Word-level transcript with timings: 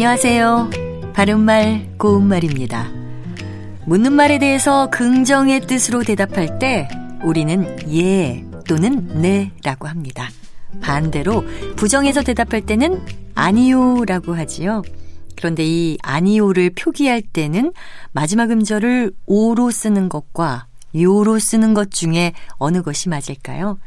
안녕하세요. 0.00 0.70
바른말, 1.12 1.92
고운말입니다. 1.98 2.90
묻는 3.84 4.14
말에 4.14 4.38
대해서 4.38 4.88
긍정의 4.88 5.66
뜻으로 5.66 6.02
대답할 6.04 6.58
때 6.58 6.88
우리는 7.22 7.76
예 7.94 8.42
또는 8.66 9.20
네 9.20 9.52
라고 9.62 9.88
합니다. 9.88 10.30
반대로 10.80 11.44
부정해서 11.76 12.22
대답할 12.22 12.62
때는 12.62 13.04
아니요 13.34 14.06
라고 14.06 14.34
하지요. 14.34 14.80
그런데 15.36 15.66
이 15.66 15.98
아니요를 16.02 16.70
표기할 16.70 17.20
때는 17.20 17.74
마지막 18.12 18.50
음절을 18.50 19.12
오로 19.26 19.70
쓰는 19.70 20.08
것과 20.08 20.66
요로 20.94 21.38
쓰는 21.38 21.74
것 21.74 21.90
중에 21.90 22.32
어느 22.52 22.80
것이 22.80 23.10
맞을까요? 23.10 23.78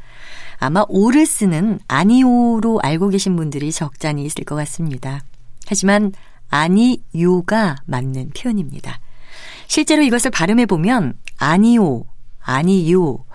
아마 0.59 0.85
오를 0.89 1.25
쓰는 1.25 1.79
아니오로 1.87 2.81
알고 2.83 3.09
계신 3.09 3.35
분들이 3.35 3.71
적잖이 3.71 4.23
있을 4.25 4.43
것 4.45 4.53
같습니다. 4.53 5.23
하지만 5.67 6.11
아니요가 6.49 7.75
맞는 7.85 8.31
표현입니다. 8.31 8.99
실제로 9.67 10.03
이것을 10.03 10.31
발음해 10.31 10.65
보면 10.65 11.13
아니오, 11.37 12.05
아니요 12.41 13.25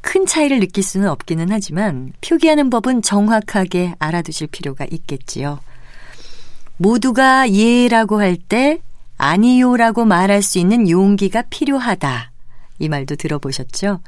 큰 0.00 0.26
차이를 0.26 0.60
느낄 0.60 0.82
수는 0.82 1.08
없기는 1.08 1.48
하지만 1.50 2.12
표기하는 2.20 2.70
법은 2.70 3.02
정확하게 3.02 3.94
알아두실 3.98 4.48
필요가 4.48 4.86
있겠지요. 4.90 5.60
모두가 6.76 7.50
예라고 7.50 8.20
할 8.20 8.36
때 8.36 8.80
아니요라고 9.18 10.04
말할 10.04 10.42
수 10.42 10.58
있는 10.58 10.88
용기가 10.90 11.42
필요하다. 11.42 12.32
이 12.78 12.88
말도 12.88 13.16
들어보셨죠? 13.16 14.00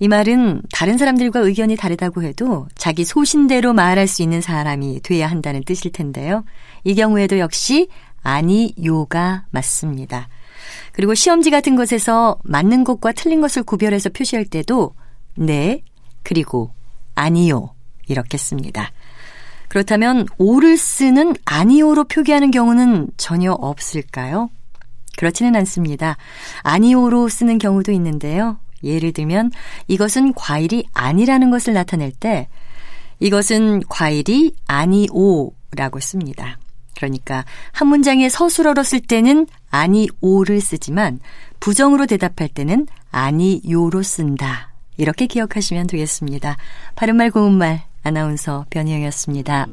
이 0.00 0.08
말은 0.08 0.62
다른 0.72 0.98
사람들과 0.98 1.40
의견이 1.40 1.76
다르다고 1.76 2.22
해도 2.22 2.68
자기 2.76 3.04
소신대로 3.04 3.72
말할 3.72 4.06
수 4.06 4.22
있는 4.22 4.40
사람이 4.40 5.00
돼야 5.02 5.28
한다는 5.28 5.62
뜻일 5.64 5.92
텐데요. 5.92 6.44
이 6.84 6.94
경우에도 6.94 7.38
역시 7.38 7.88
아니요가 8.22 9.46
맞습니다. 9.50 10.28
그리고 10.92 11.14
시험지 11.14 11.50
같은 11.50 11.74
것에서 11.74 12.38
맞는 12.44 12.84
것과 12.84 13.12
틀린 13.12 13.40
것을 13.40 13.62
구별해서 13.62 14.10
표시할 14.10 14.44
때도 14.44 14.94
네, 15.34 15.82
그리고 16.22 16.72
아니요 17.14 17.74
이렇게 18.06 18.38
씁니다. 18.38 18.92
그렇다면 19.68 20.26
오를 20.36 20.76
쓰는 20.76 21.34
아니오로 21.46 22.04
표기하는 22.04 22.50
경우는 22.50 23.08
전혀 23.16 23.52
없을까요? 23.52 24.50
그렇지는 25.22 25.54
않습니다. 25.54 26.16
아니오로 26.64 27.28
쓰는 27.28 27.58
경우도 27.58 27.92
있는데요. 27.92 28.58
예를 28.82 29.12
들면 29.12 29.52
이것은 29.86 30.32
과일이 30.34 30.82
아니라는 30.92 31.52
것을 31.52 31.74
나타낼 31.74 32.10
때 32.10 32.48
이것은 33.20 33.84
과일이 33.88 34.56
아니오라고 34.66 36.00
씁니다. 36.00 36.58
그러니까 36.96 37.44
한 37.70 37.86
문장에 37.86 38.28
서술어로 38.28 38.82
쓸 38.82 38.98
때는 38.98 39.46
아니오를 39.70 40.60
쓰지만 40.60 41.20
부정으로 41.60 42.06
대답할 42.06 42.48
때는 42.48 42.88
아니요로 43.12 44.02
쓴다. 44.02 44.72
이렇게 44.96 45.28
기억하시면 45.28 45.86
되겠습니다. 45.86 46.56
바른말 46.96 47.30
고운말 47.30 47.84
아나운서 48.02 48.66
변희영이었습니다. 48.70 49.68